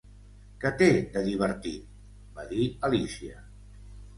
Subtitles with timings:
[0.63, 2.01] "Què té de divertit?"
[2.41, 3.47] va dir Alícia.